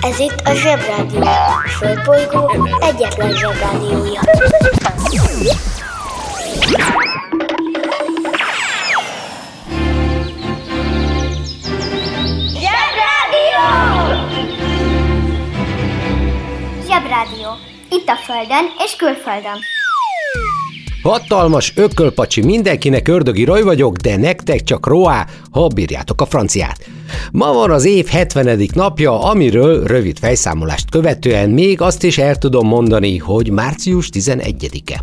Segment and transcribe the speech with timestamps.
[0.00, 1.20] Ez itt a Zsebrádió.
[1.20, 4.20] A Földbolygó egyetlen Zsebrádiója.
[12.60, 13.66] Zsebrádió!
[16.88, 17.48] Zsebrádió.
[17.90, 19.58] Itt a Földön és külföldön.
[21.02, 26.95] Hatalmas ökölpacsi, mindenkinek ördögi raj vagyok, de nektek csak roá, ha bírjátok a franciát.
[27.32, 28.68] Ma van az év 70.
[28.74, 35.02] napja, amiről rövid fejszámolást követően még azt is el tudom mondani, hogy március 11-e.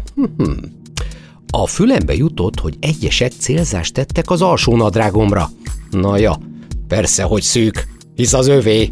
[1.49, 5.49] A fülembe jutott, hogy egyesek célzást tettek az alsó nadrágomra.
[5.91, 6.39] Na ja,
[6.87, 8.91] persze, hogy szűk, hisz az övé.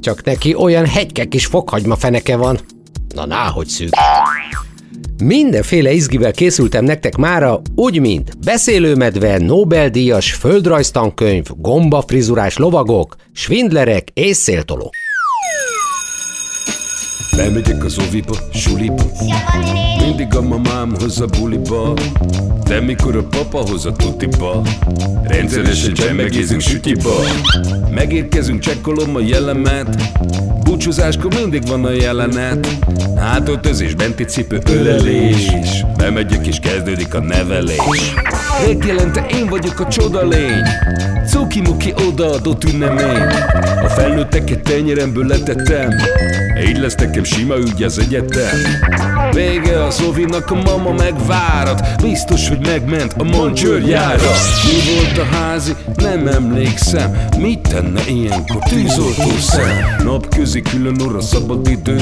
[0.00, 2.58] Csak neki olyan hegyke kis fokhagyma feneke van.
[3.14, 3.94] Na, náhogy szűk.
[5.22, 15.03] Mindenféle izgivel készültem nektek mára, úgy, mint beszélőmedve, Nobel-díjas földrajztankönyv, gombafrizurás lovagok, svindlerek és széltolók.
[17.36, 19.02] Bemegyek az oviba, suliba.
[19.98, 21.92] Mindig a mamám hoz a buliba.
[22.64, 24.62] De mikor a papa hoz a tutiba
[25.24, 27.14] Rendszeresen csemmegézünk sütiba.
[27.94, 29.96] Megérkezünk, csekkolom a jellemet.
[30.64, 32.68] Búcsúzáskor mindig van a jelenet.
[33.16, 35.50] Hátöltözés, benti cipő, ölelés.
[35.96, 38.14] Bemegyek és kezdődik a nevelés.
[38.66, 40.62] Megjelente én vagyok a csoda lény.
[41.26, 43.22] Cuki-muki odaadott ünnemény.
[43.84, 45.90] A felnőtteket tenyeremből letettem
[46.68, 48.58] Így lesz nekem sima ügy az egyetem.
[49.32, 54.30] Vége a Zovinak, a mama megvárat Biztos, hogy megment a mancsőrjára
[54.64, 55.74] Mi volt a házi?
[55.96, 57.16] Nem emlékszem.
[57.38, 59.96] Mit tenne ilyenkor tűzoltó szem?
[60.04, 62.00] Napközi külön orra szabad idő.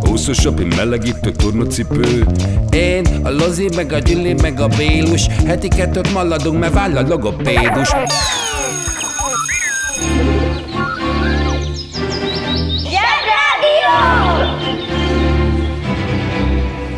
[0.00, 2.26] Húszosabb, én melegítő tornacipő.
[2.70, 5.26] Én, a Lozi, meg a Gyüli, meg a Bélus.
[5.46, 7.88] Heti kettőt maladunk, mert váll a logopédus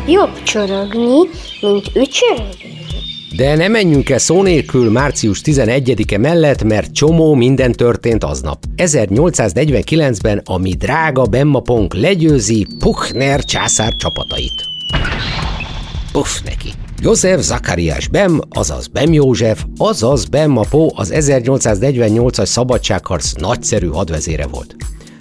[0.09, 1.17] Jobb csorogni,
[1.61, 2.77] mint ücsörögni.
[3.35, 8.63] De ne menjünk el szó nélkül március 11-e mellett, mert csomó minden történt aznap.
[8.77, 14.63] 1849-ben a mi drága Bemmapong legyőzi Puchner császár csapatait.
[16.11, 16.69] Puff neki.
[17.01, 24.75] József Zakariás Bem, azaz Bem József, azaz Bemmapó az 1848-as szabadságharc nagyszerű hadvezére volt.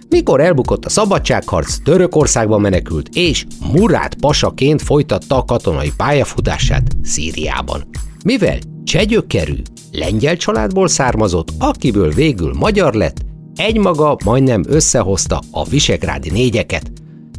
[0.09, 7.89] Mikor elbukott a szabadságharc, Törökországba menekült, és Murát pasaként folytatta a katonai pályafutását Szíriában.
[8.25, 9.57] Mivel csegyökerű,
[9.93, 13.17] lengyel családból származott, akiből végül magyar lett,
[13.55, 16.91] egymaga majdnem összehozta a visegrádi négyeket,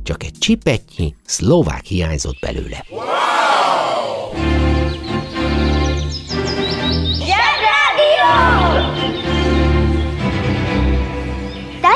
[0.04, 2.86] csak egy csipetnyi szlovák hiányzott belőle.
[2.90, 3.37] Zsebrádió!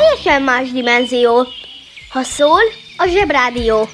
[0.01, 1.31] Teljesen más dimenzió.
[2.09, 2.61] Ha szól,
[2.97, 3.87] a Zsebrádió.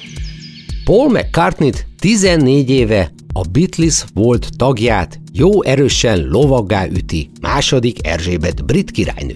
[0.84, 8.90] Paul mccartney 14 éve a Beatles volt tagját jó erősen lovaggá üti második Erzsébet brit
[8.90, 9.34] királynő.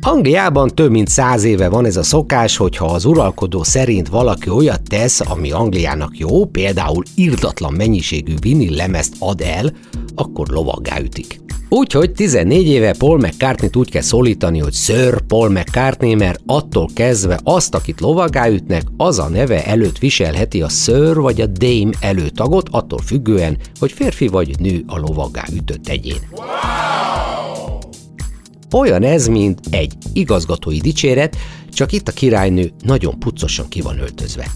[0.00, 4.82] Angliában több mint száz éve van ez a szokás, hogyha az uralkodó szerint valaki olyat
[4.88, 9.72] tesz, ami Angliának jó, például irdatlan mennyiségű vinil lemezt ad el,
[10.14, 11.40] akkor lovaggá ütik.
[11.68, 17.40] Úgyhogy 14 éve Paul mccartney úgy kell szólítani, hogy Sir Paul McCartney, mert attól kezdve
[17.44, 22.68] azt, akit lovaggá ütnek, az a neve előtt viselheti a Sir vagy a Dame előtagot,
[22.70, 26.28] attól függően, hogy férfi vagy nő a lovaggá ütött egyén.
[28.72, 31.36] Olyan ez, mint egy igazgatói dicséret,
[31.72, 34.46] csak itt a királynő nagyon puccosan ki van öltözve.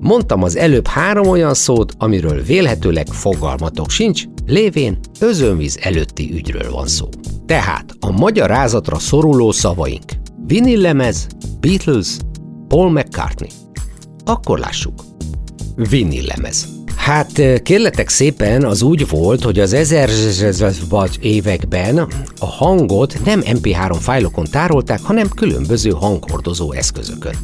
[0.00, 6.86] Mondtam az előbb három olyan szót, amiről vélhetőleg fogalmatok sincs, lévén özönvíz előtti ügyről van
[6.86, 7.08] szó.
[7.46, 10.02] Tehát a magyarázatra szoruló szavaink
[10.46, 11.26] vinillemez,
[11.60, 12.16] Beatles,
[12.68, 13.50] Paul McCartney.
[14.24, 15.00] Akkor lássuk.
[15.76, 16.68] Vinillemez.
[16.96, 20.10] Hát kérletek szépen, az úgy volt, hogy az 1000
[21.20, 21.98] években
[22.38, 27.34] a hangot nem MP3 fájlokon tárolták, hanem különböző hanghordozó eszközökön.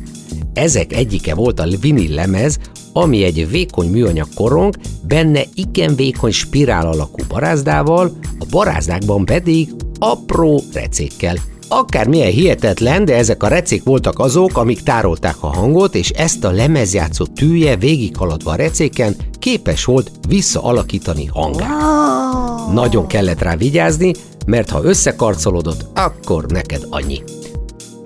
[0.55, 2.59] Ezek egyike volt a vinil lemez,
[2.93, 4.75] ami egy vékony műanyag korong,
[5.07, 9.69] benne igen vékony spirál alakú barázdával, a barázdákban pedig
[9.99, 11.37] apró recékkel.
[11.69, 16.51] Akármilyen hihetetlen, de ezek a recék voltak azok, amik tárolták a hangot, és ezt a
[16.51, 22.73] lemezjátszó tűje végighaladva a recéken képes volt visszaalakítani hangát.
[22.73, 24.13] Nagyon kellett rá vigyázni,
[24.47, 27.23] mert ha összekarcolodott, akkor neked annyi.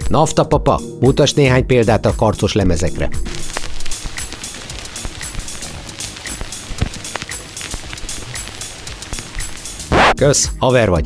[0.09, 3.09] Nafta papa, mutas néhány példát a karcos lemezekre.
[10.17, 11.03] Kösz, haver vagy.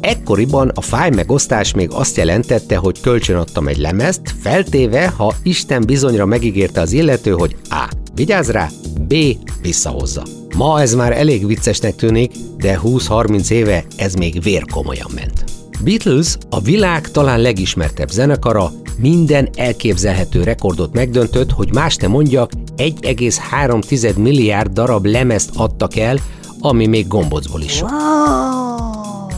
[0.00, 6.80] Ekkoriban a fájmegosztás még azt jelentette, hogy kölcsönadtam egy lemezt, feltéve, ha Isten bizonyra megígérte
[6.80, 7.88] az illető, hogy A.
[8.14, 8.68] Vigyázz rá,
[9.00, 9.14] B.
[9.62, 10.22] Visszahozza.
[10.56, 15.49] Ma ez már elég viccesnek tűnik, de 20-30 éve ez még vérkomolyan ment.
[15.84, 24.16] Beatles a világ talán legismertebb zenekara, minden elképzelhető rekordot megdöntött, hogy más ne mondjak, 1,3
[24.16, 26.18] milliárd darab lemezt adtak el,
[26.60, 27.90] ami még gombocból is sok.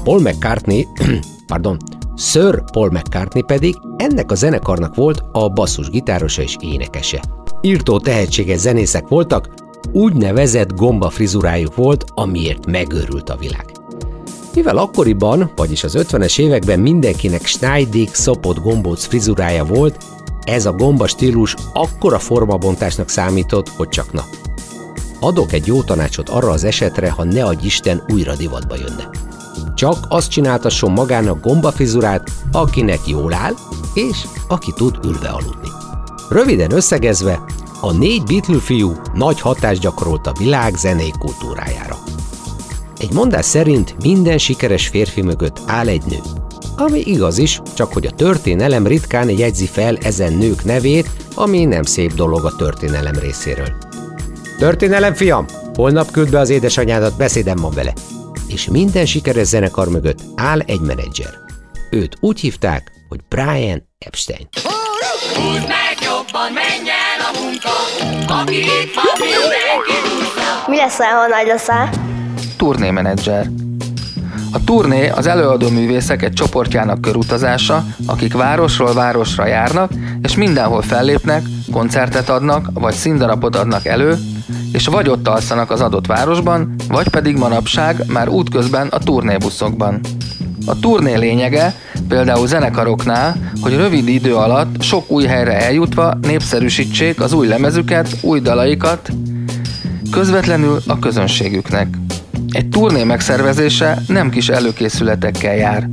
[0.04, 0.86] Paul McCartney,
[1.46, 1.76] pardon,
[2.16, 7.22] Sir Paul McCartney pedig ennek a zenekarnak volt a basszusgitárosa és énekese.
[7.60, 9.48] Írtó tehetséges zenészek voltak,
[9.92, 13.81] úgynevezett gomba frizurájuk volt, amiért megőrült a világ.
[14.54, 20.04] Mivel akkoriban, vagyis az 50-es években mindenkinek Schneidig szopott gombóc frizurája volt,
[20.44, 24.24] ez a gomba stílus akkora formabontásnak számított, hogy csak na.
[25.20, 29.10] Adok egy jó tanácsot arra az esetre, ha ne adj Isten újra divatba jönne.
[29.74, 33.54] Csak azt csináltasson magának gombafrizurát, akinek jól áll,
[33.94, 35.68] és aki tud ülve aludni.
[36.28, 37.44] Röviden összegezve,
[37.80, 42.01] a négy Beatle fiú nagy hatást gyakorolt a világ zenei kultúrájára.
[43.02, 46.18] Egy mondás szerint minden sikeres férfi mögött áll egy nő.
[46.76, 51.82] Ami igaz is, csak hogy a történelem ritkán jegyzi fel ezen nők nevét, ami nem
[51.82, 53.72] szép dolog a történelem részéről.
[54.58, 55.46] Történelem, fiam!
[55.74, 57.92] Holnap küld be az édesanyádat, beszédem van vele.
[58.46, 61.38] És minden sikeres zenekar mögött áll egy menedzser.
[61.90, 64.48] Őt úgy hívták, hogy Brian Epstein.
[65.34, 67.74] Húzd meg jobban, menjen a munka,
[68.40, 69.92] aki itt van, mindenki
[70.66, 72.10] Mi lesz, ha nagy leszel?
[72.62, 73.50] Turnémenedzser.
[74.52, 79.90] A turné az előadó művészek egy csoportjának körutazása, akik városról városra járnak,
[80.22, 81.42] és mindenhol fellépnek,
[81.72, 84.18] koncertet adnak, vagy színdarabot adnak elő,
[84.72, 90.00] és vagy ott alszanak az adott városban, vagy pedig manapság már útközben a turnébuszokban.
[90.66, 91.74] A turné lényege,
[92.08, 98.40] például zenekaroknál, hogy rövid idő alatt sok új helyre eljutva népszerűsítsék az új lemezüket, új
[98.40, 99.08] dalaikat,
[100.10, 102.01] közvetlenül a közönségüknek.
[102.52, 105.88] Egy turné megszervezése nem kis előkészületekkel jár.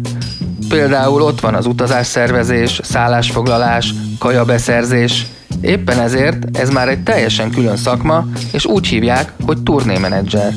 [0.69, 5.25] Például ott van az utazásszervezés, szállásfoglalás, kajabeszerzés.
[5.61, 10.53] Éppen ezért ez már egy teljesen külön szakma, és úgy hívják, hogy turnémenedzser.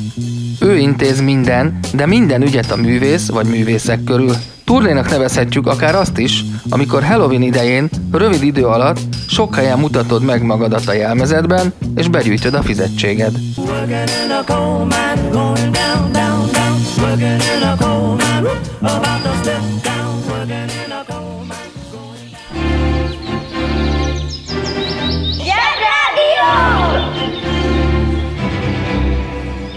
[0.59, 4.35] Ő intéz minden, de minden ügyet a művész vagy művészek körül.
[4.63, 10.43] Turnénak nevezhetjük akár azt is, amikor Halloween idején rövid idő alatt sok helyen mutatod meg
[10.43, 13.35] magadat a jelmezetben, és begyűjtöd a fizetséged.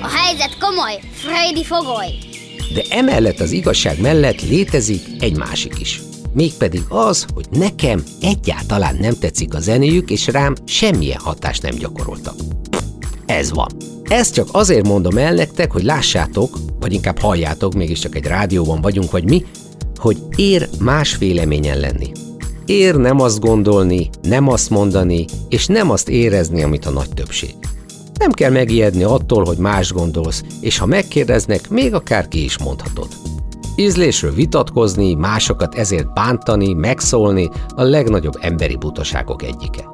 [0.02, 2.06] A helyzet komoly, Freddy fogoly!
[2.74, 6.00] De emellett az igazság mellett létezik egy másik is.
[6.36, 12.34] Mégpedig az, hogy nekem egyáltalán nem tetszik a zenéjük, és rám semmilyen hatást nem gyakoroltak.
[13.26, 13.68] Ez van.
[14.04, 19.10] Ezt csak azért mondom el nektek, hogy lássátok, vagy inkább halljátok, mégiscsak egy rádióban vagyunk,
[19.10, 19.44] vagy mi,
[19.96, 22.12] hogy ér más véleményen lenni.
[22.66, 27.54] Ér nem azt gondolni, nem azt mondani, és nem azt érezni, amit a nagy többség.
[28.18, 33.08] Nem kell megijedni attól, hogy más gondolsz, és ha megkérdeznek, még akár ki is mondhatod.
[33.76, 39.84] Ízlésről vitatkozni, másokat ezért bántani, megszólni a legnagyobb emberi butaságok egyike.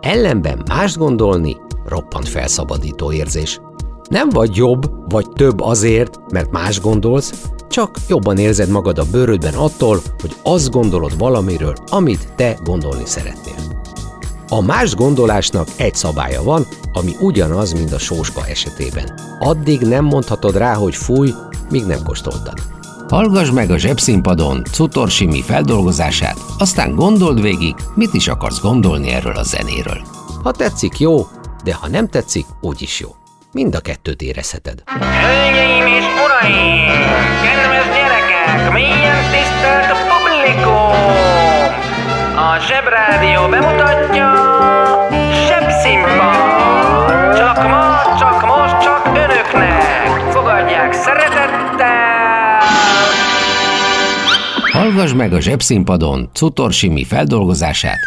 [0.00, 3.60] Ellenben más gondolni roppant felszabadító érzés.
[4.08, 9.54] Nem vagy jobb, vagy több azért, mert más gondolsz, csak jobban érzed magad a bőrödben
[9.54, 13.54] attól, hogy azt gondolod valamiről, amit te gondolni szeretnél.
[14.48, 19.18] A más gondolásnak egy szabálya van, ami ugyanaz, mint a sóska esetében.
[19.38, 21.32] Addig nem mondhatod rá, hogy fúj,
[21.70, 22.54] míg nem kóstoltad.
[23.12, 29.42] Hallgass meg a zsebszínpadon Cutorsimi feldolgozását, aztán gondold végig, mit is akarsz gondolni erről a
[29.42, 30.00] zenéről.
[30.42, 31.26] Ha tetszik, jó,
[31.64, 33.08] de ha nem tetszik, úgyis jó.
[33.52, 34.82] Mind a kettőt érezheted.
[34.86, 36.86] Hölgyeim és uraim!
[37.42, 38.72] Kedves gyerekek!
[38.72, 40.92] Milyen tisztelt publikum!
[42.36, 44.61] A Zsebrádió bemutatja
[55.02, 57.98] Hallgass meg a zsebszínpadon Cutorsimi feldolgozását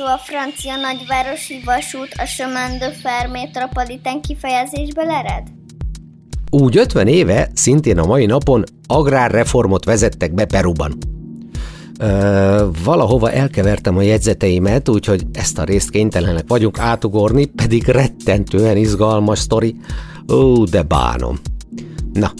[0.00, 5.46] szó a francia nagyvárosi vasút a chemin de fer metropolitán kifejezésből ered?
[6.50, 10.98] Úgy 50 éve, szintén a mai napon agrárreformot vezettek be Peruban.
[11.98, 19.38] Ö, valahova elkevertem a jegyzeteimet, úgyhogy ezt a részt kénytelenek vagyunk átugorni, pedig rettentően izgalmas
[19.38, 19.76] sztori.
[20.32, 21.38] Ó, de bánom.
[22.12, 22.32] Na,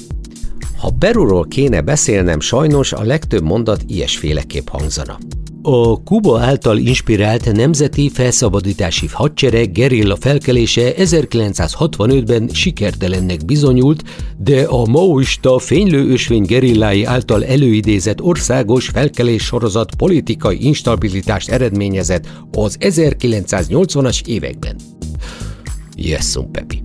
[0.78, 5.18] ha Peruról kéne beszélnem, sajnos a legtöbb mondat ilyesféleképp hangzana.
[5.62, 14.02] A Kuba által inspirált Nemzeti Felszabadítási Hadsereg gerilla felkelése 1965-ben sikertelennek bizonyult,
[14.38, 22.76] de a maoista fénylő ösvény gerillái által előidézett országos felkelés sorozat politikai instabilitást eredményezett az
[22.80, 24.76] 1980-as években.
[25.96, 26.82] Jessum Pepi.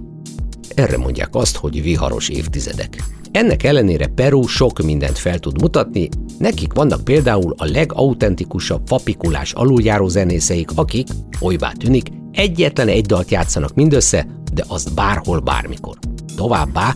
[0.74, 3.03] Erre mondják azt, hogy viharos évtizedek.
[3.36, 10.08] Ennek ellenére Peru sok mindent fel tud mutatni, nekik vannak például a legautentikusabb fapikulás aluljáró
[10.08, 11.08] zenészeik, akik,
[11.39, 15.98] olybá tűnik, egyetlen egy dalt játszanak mindössze, de azt bárhol, bármikor.
[16.36, 16.94] Továbbá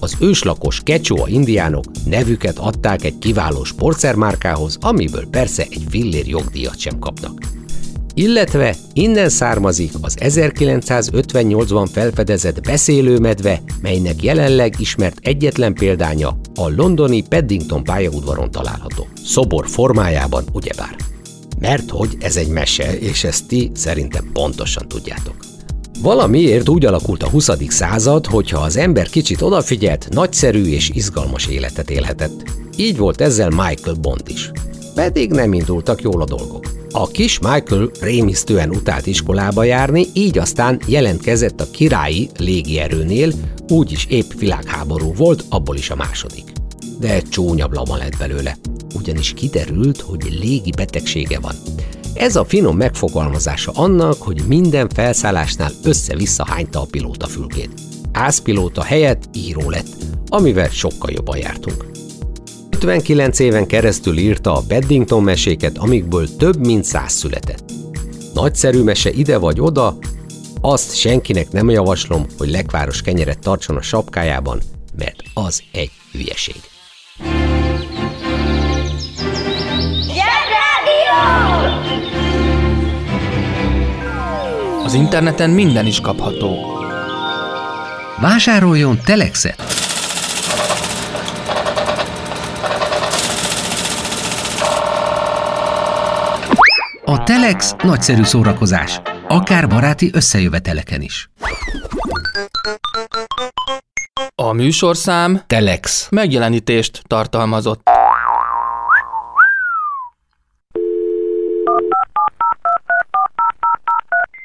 [0.00, 6.98] az őslakos kecsóa indiánok nevüket adták egy kiváló sportszermárkához, amiből persze egy fillér jogdíjat sem
[6.98, 7.57] kapnak
[8.18, 17.84] illetve innen származik az 1958-ban felfedezett beszélőmedve, melynek jelenleg ismert egyetlen példánya a londoni Paddington
[17.84, 19.06] pályaudvaron található.
[19.24, 20.96] Szobor formájában ugyebár.
[21.58, 25.36] Mert hogy ez egy mese, és ezt ti szerintem pontosan tudjátok.
[26.02, 27.50] Valamiért úgy alakult a 20.
[27.68, 32.42] század, hogyha az ember kicsit odafigyelt, nagyszerű és izgalmas életet élhetett.
[32.76, 34.50] Így volt ezzel Michael Bond is.
[34.94, 36.77] Pedig nem indultak jól a dolgok.
[36.90, 43.32] A kis Michael rémisztően utált iskolába járni, így aztán jelentkezett a királyi légierőnél,
[43.68, 46.52] úgyis épp világháború volt, abból is a második.
[47.00, 48.56] De csúnya blama lett belőle,
[48.94, 51.54] ugyanis kiderült, hogy légi betegsége van.
[52.14, 57.70] Ez a finom megfogalmazása annak, hogy minden felszállásnál össze-vissza hányta a pilóta fülkét.
[58.12, 59.96] Ászpilóta helyett író lett,
[60.28, 61.87] amivel sokkal jobban jártunk.
[62.84, 67.64] 59 éven keresztül írta a Beddington meséket, amikből több mint száz született.
[68.34, 69.98] Nagyszerű mese ide vagy oda,
[70.60, 74.60] azt senkinek nem javaslom, hogy lekváros kenyeret tartson a sapkájában,
[74.98, 76.60] mert az egy hülyeség.
[84.84, 86.56] Az interneten minden is kapható.
[88.20, 89.87] Vásároljon Telexet!
[97.18, 101.30] A Telex nagyszerű szórakozás, akár baráti összejöveteleken is.
[104.34, 106.08] A műsorszám Telex.
[106.10, 107.80] megjelenítést tartalmazott.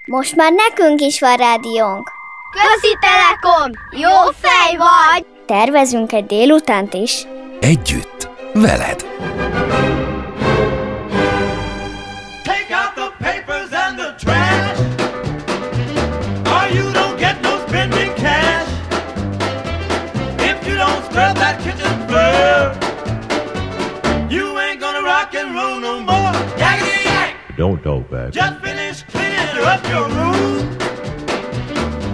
[0.06, 2.12] Most már nekünk is van rádiónk.
[2.52, 3.72] Közi Telekom!
[3.92, 5.26] Jó fej vagy!
[5.46, 7.24] Tervezünk egy délutánt is.
[7.60, 9.06] Együtt, veled.
[25.04, 26.34] You ain't gonna rock and roll no more.
[26.58, 27.36] Yakety yak!
[27.58, 28.32] Don't talk back.
[28.32, 30.78] Just finish cleaning up your room.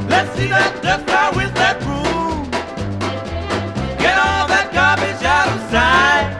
[0.07, 2.49] Let's see that dust fly with that broom.
[3.99, 6.35] Get all that garbage out of sight.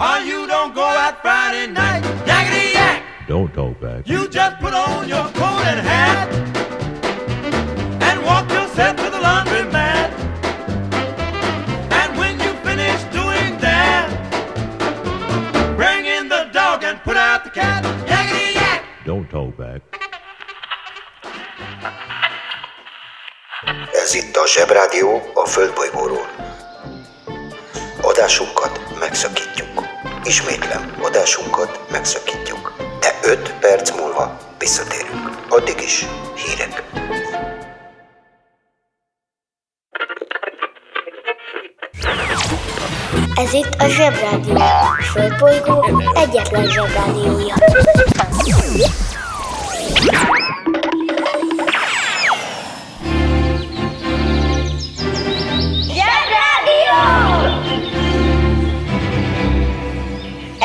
[0.00, 2.02] Or you don't go out Friday night.
[2.26, 3.02] Yakety yak!
[3.28, 4.08] Don't talk back.
[4.08, 6.41] You just put on your coat and hat
[24.12, 26.26] Ez itt a Zsebrádió a Földbolygóról.
[28.00, 29.86] Adásunkat megszakítjuk.
[30.24, 32.72] Ismétlem, adásunkat megszakítjuk.
[33.00, 35.30] De 5 perc múlva visszatérünk.
[35.48, 36.82] Addig is hírek.
[43.34, 44.54] Ez itt a Zsebrádió.
[44.56, 47.54] A Földbolygó egyetlen Zsebrádiója.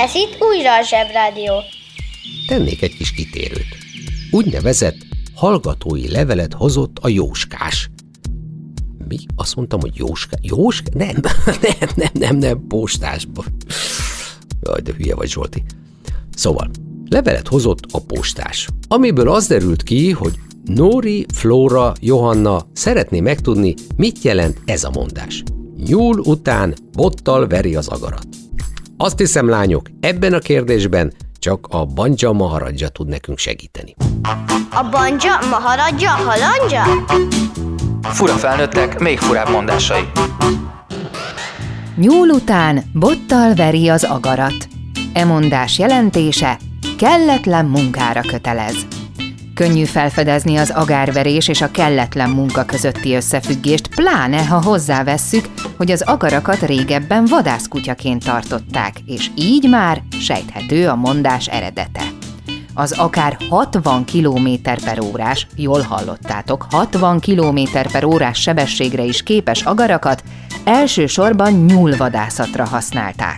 [0.08, 1.54] Ez itt újra a Zsebrádió.
[2.48, 3.78] Tennék egy kis kitérőt.
[4.32, 4.98] Úgynevezett
[5.36, 7.90] hallgatói levelet hozott a Jóskás.
[9.08, 9.18] Mi?
[9.36, 10.40] Azt mondtam, hogy Jóskás?
[10.42, 10.94] Jóskás?
[11.04, 11.16] Nem,
[11.62, 13.46] nem, nem, nem, nem, postásból.
[14.62, 15.64] Jaj, de hülye vagy, Zsolti.
[16.36, 16.70] Szóval,
[17.10, 20.34] levelet hozott a postás, amiből az derült ki, hogy
[20.66, 25.44] Nóri, Flóra, Johanna szeretné megtudni, mit jelent ez a mondás.
[25.88, 28.28] Nyúl után bottal veri az agarat.
[29.00, 33.96] Azt hiszem, lányok, ebben a kérdésben csak a Banja Maharadja tud nekünk segíteni.
[34.72, 36.84] A banja, maharadja, halandja?
[38.02, 40.02] Fura felnőttek, még furább mondásai.
[41.96, 44.68] Nyúl után bottal veri az agarat.
[45.14, 46.58] E mondás jelentése
[46.98, 48.88] kelletlen munkára kötelez.
[49.58, 55.46] Könnyű felfedezni az agárverés és a kelletlen munka közötti összefüggést, pláne ha hozzávesszük,
[55.78, 62.02] hogy az agarakat régebben vadászkutyaként tartották, és így már sejthető a mondás eredete.
[62.74, 67.60] Az akár 60 km per órás, jól hallottátok, 60 km
[67.92, 70.24] per órás sebességre is képes agarakat
[70.64, 73.38] elsősorban nyúlvadászatra használták.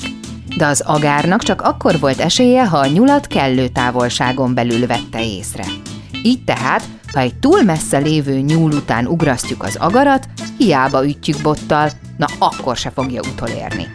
[0.58, 5.64] De az agárnak csak akkor volt esélye, ha a nyulat kellő távolságon belül vette észre.
[6.24, 6.84] Így tehát,
[7.14, 12.78] ha egy túl messze lévő nyúl után ugrasztjuk az agarat, hiába ütjük bottal, na akkor
[12.78, 13.88] se fogja utolérni.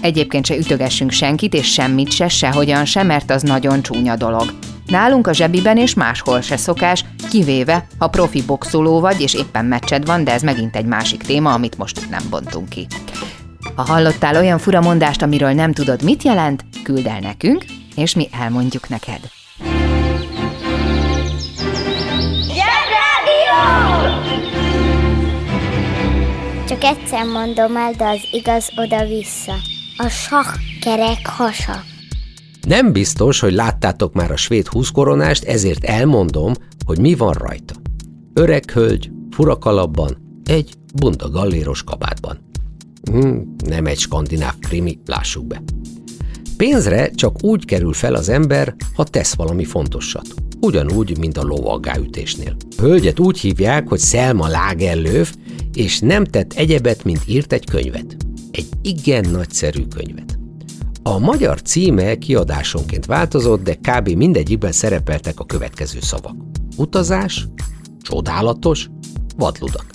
[0.00, 4.54] Egyébként se ütögessünk senkit, és semmit se, sehogyan se, mert az nagyon csúnya dolog.
[4.86, 10.06] Nálunk a zsebiben és máshol se szokás, kivéve, ha profi boxoló vagy, és éppen meccsed
[10.06, 12.86] van, de ez megint egy másik téma, amit most nem bontunk ki.
[13.74, 18.28] Ha hallottál olyan fura mondást, amiről nem tudod, mit jelent, küld el nekünk, és mi
[18.40, 19.35] elmondjuk neked.
[26.86, 29.54] Egyszer mondom el, de az igaz oda-vissza.
[29.96, 30.46] A sah
[30.80, 31.82] kerek hasa.
[32.66, 36.52] Nem biztos, hogy láttátok már a svéd húszkoronást, ezért elmondom,
[36.84, 37.74] hogy mi van rajta.
[38.34, 42.38] Öreg hölgy, furakalapban, egy bunda galléros kabátban.
[43.10, 45.62] Hm, nem egy skandináv krimi, lássuk be.
[46.56, 50.45] Pénzre csak úgy kerül fel az ember, ha tesz valami fontosat.
[50.60, 52.56] Ugyanúgy, mint a lovaggáütésnél.
[52.78, 55.34] Hölgyet úgy hívják, hogy Selma Lagerlöf,
[55.74, 58.16] és nem tett egyebet, mint írt egy könyvet.
[58.50, 60.38] Egy igen nagyszerű könyvet.
[61.02, 64.08] A magyar címe kiadásonként változott, de kb.
[64.08, 66.36] mindegyikben szerepeltek a következő szavak.
[66.76, 67.48] Utazás,
[68.00, 68.88] csodálatos,
[69.36, 69.86] vadludak.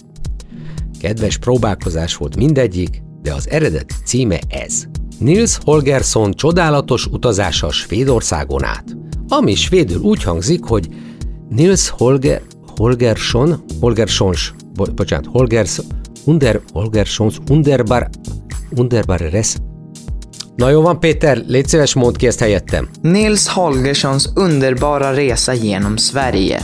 [1.00, 4.84] Kedves próbálkozás volt mindegyik, de az eredeti címe ez.
[5.20, 8.98] Nils Holgersson csodálatos utazása Svédországon át,
[9.34, 10.88] ami svédül úgy hangzik, hogy
[11.50, 12.42] Nils Holger,
[12.76, 15.80] Holgersson, Holgerssons, bo, bocsánat, Holgers,
[16.26, 18.10] Under, Holgerssons Underbar,
[18.76, 19.56] Underbar Res.
[20.56, 22.90] Na jó van, Péter, légy szíves, mondd ki ezt helyettem.
[23.02, 26.62] Nils Holgerssons underbara resa genom Sverige.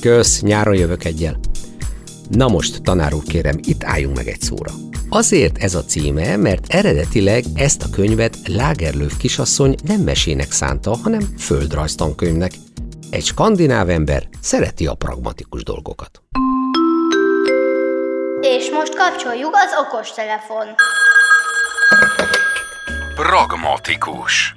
[0.00, 1.40] Kösz, nyáron jövök egyel.
[2.30, 4.87] Na most, tanár úr, kérem, itt álljunk meg egy szóra.
[5.10, 11.20] Azért ez a címe, mert eredetileg ezt a könyvet Lagerlöf kisasszony nem mesének szánta, hanem
[11.38, 12.52] földrajztankönyvnek.
[13.10, 16.22] Egy skandináv ember szereti a pragmatikus dolgokat.
[18.40, 20.66] És most kapcsoljuk az okostelefon.
[23.14, 24.54] Pragmatikus.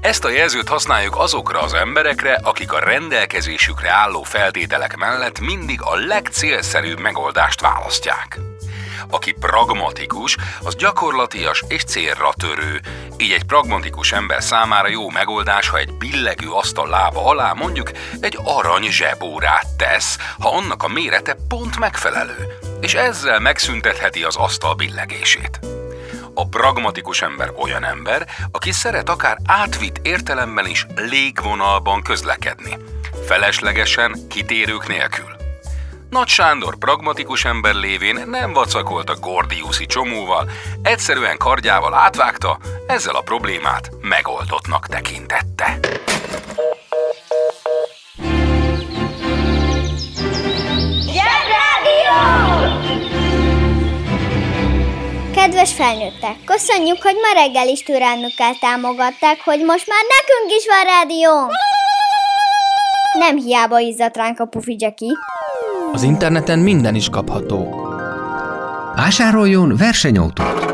[0.00, 5.94] Ezt a jelzőt használjuk azokra az emberekre, akik a rendelkezésükre álló feltételek mellett mindig a
[5.94, 8.40] legcélszerűbb megoldást választják.
[9.10, 12.80] Aki pragmatikus, az gyakorlatias és célra törő.
[13.16, 18.38] Így egy pragmatikus ember számára jó megoldás, ha egy billegő asztal lába alá mondjuk egy
[18.44, 25.60] arany zsebórát tesz, ha annak a mérete pont megfelelő, és ezzel megszüntetheti az asztal billegését.
[26.34, 32.76] A pragmatikus ember olyan ember, aki szeret akár átvitt értelemben is légvonalban közlekedni.
[33.26, 35.41] Feleslegesen, kitérők nélkül.
[36.12, 40.50] Nagy Sándor pragmatikus ember lévén nem vacakolt a Gordiuszi csomóval,
[40.82, 45.78] egyszerűen kardjával átvágta, ezzel a problémát megoldottnak tekintette.
[55.34, 60.84] Kedves felnőttek, köszönjük, hogy ma reggel is türelmükkel támogatták, hogy most már nekünk is van
[60.84, 61.50] rádiónk.
[63.18, 65.16] Nem hiába izzadt ránk a pufi Jackie.
[65.92, 67.86] Az interneten minden is kapható.
[68.96, 70.70] Vásároljon versenyautót!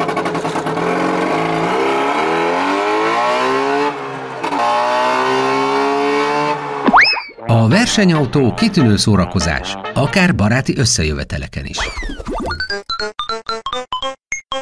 [7.46, 11.78] A versenyautó kitűnő szórakozás, akár baráti összejöveteleken is.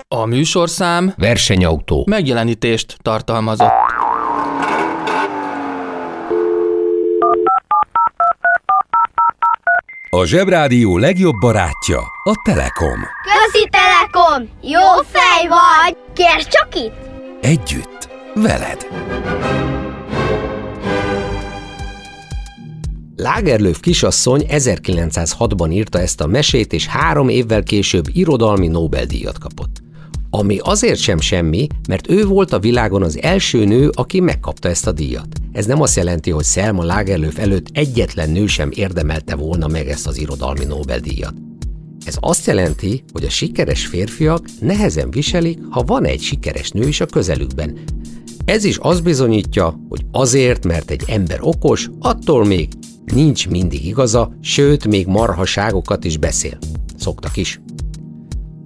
[0.08, 2.04] A műsorszám Versenyautó.
[2.08, 3.85] megjelenítést tartalmazott.
[10.16, 12.98] A Zsebrádió legjobb barátja a Telekom.
[13.22, 14.48] Közi Telekom!
[14.62, 15.96] Jó fej vagy!
[16.14, 17.10] Kérd csak itt!
[17.40, 18.86] Együtt, veled!
[23.16, 29.85] Lágerlöf kisasszony 1906-ban írta ezt a mesét, és három évvel később irodalmi Nobel-díjat kapott.
[30.38, 34.86] Ami azért sem semmi, mert ő volt a világon az első nő, aki megkapta ezt
[34.86, 35.26] a díjat.
[35.52, 40.06] Ez nem azt jelenti, hogy Selma Lagerlöf előtt egyetlen nő sem érdemelte volna meg ezt
[40.06, 41.34] az irodalmi Nobel-díjat.
[42.06, 47.00] Ez azt jelenti, hogy a sikeres férfiak nehezen viselik, ha van egy sikeres nő is
[47.00, 47.78] a közelükben.
[48.44, 52.68] Ez is azt bizonyítja, hogy azért, mert egy ember okos, attól még
[53.04, 56.58] nincs mindig igaza, sőt, még marhaságokat is beszél.
[56.96, 57.60] Szoktak is.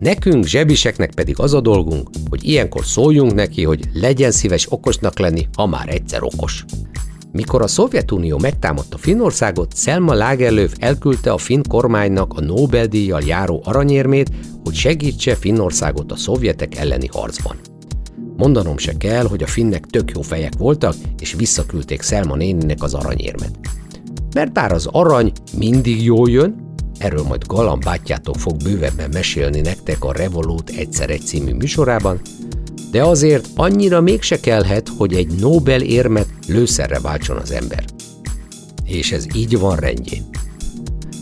[0.01, 5.49] Nekünk, zsebiseknek pedig az a dolgunk, hogy ilyenkor szóljunk neki, hogy legyen szíves okosnak lenni,
[5.57, 6.65] ha már egyszer okos.
[7.33, 14.31] Mikor a Szovjetunió megtámadta Finnországot, Selma Lagerlöf elküldte a finn kormánynak a Nobel-díjjal járó aranyérmét,
[14.65, 17.57] hogy segítse Finnországot a szovjetek elleni harcban.
[18.37, 22.95] Mondanom se kell, hogy a finnek tök jó fejek voltak, és visszaküldték Selma néninek az
[22.95, 23.59] aranyérmet.
[24.35, 26.70] Mert bár az arany mindig jól jön,
[27.01, 32.21] erről majd Galam bátyjátok fog bővebben mesélni nektek a Revolut egyszer egy című műsorában,
[32.91, 37.85] de azért annyira mégse kellhet, hogy egy Nobel érmet lőszerre váltson az ember.
[38.85, 40.29] És ez így van rendjén.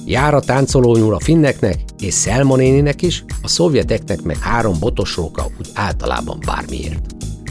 [0.04, 5.16] Jár a táncoló nyúl a finneknek, és Selma néninek is, a szovjeteknek meg három botos
[5.16, 7.06] róka, úgy általában bármiért.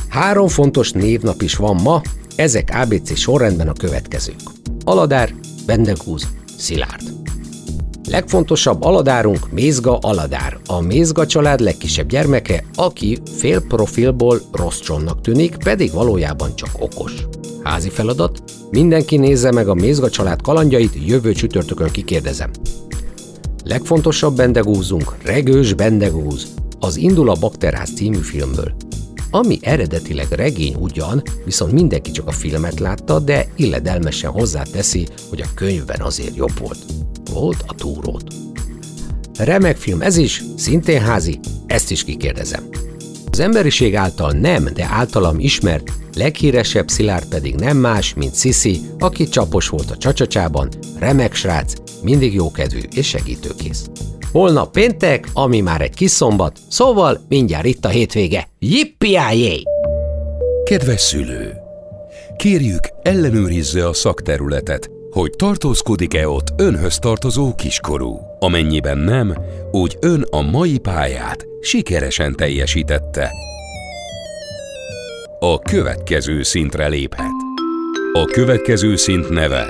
[0.10, 2.02] Három fontos névnap is van ma,
[2.36, 4.40] ezek ABC sorrendben a következők.
[4.84, 5.34] Aladár,
[5.66, 7.27] Bendegúz, Szilárd.
[8.10, 15.58] Legfontosabb aladárunk Mézga Aladár, a Mézga család legkisebb gyermeke, aki fél profilból rossz csonnak tűnik,
[15.58, 17.14] pedig valójában csak okos.
[17.64, 22.50] Házi feladat, mindenki nézze meg a Mézga család kalandjait, jövő csütörtökön kikérdezem.
[23.64, 26.48] Legfontosabb bendegúzunk, Regős Bendegúz,
[26.80, 28.74] az Indul a Bakterház című filmből.
[29.32, 35.54] Ami eredetileg regény ugyan, viszont mindenki csak a filmet látta, de illedelmesen hozzáteszi, hogy a
[35.56, 36.78] könyvben azért jobb volt.
[37.40, 38.24] Volt a túrót.
[39.40, 42.70] Remek film ez is, szintén házi, ezt is kikérdezem.
[43.32, 49.28] Az emberiség által nem, de általam ismert, leghíresebb Szilárd pedig nem más, mint Sisi, aki
[49.28, 50.70] csapos volt a csacsacsában,
[51.00, 53.90] remek srác, mindig jókedvű és segítőkész.
[54.32, 58.48] Holnap péntek, ami már egy kis szombat, szóval mindjárt itt a hétvége.
[58.60, 59.64] Jippiájé!
[60.64, 61.54] Kedves szülő!
[62.38, 68.20] Kérjük, ellenőrizze a szakterületet, hogy tartózkodik-e ott önhöz tartozó kiskorú.
[68.40, 69.38] Amennyiben nem,
[69.72, 73.32] úgy ön a mai pályát sikeresen teljesítette.
[75.40, 77.32] A következő szintre léphet.
[78.14, 79.70] A következő szint neve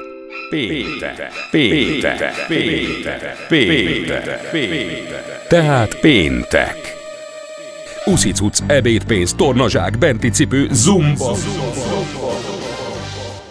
[0.50, 5.48] Péntek, péntek, péntek, péntek, péntek.
[5.48, 6.96] Tehát péntek.
[8.06, 11.36] Uszicuc, ebédpénz, tornazsák, benti cipő, zumba.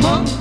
[0.00, 0.39] among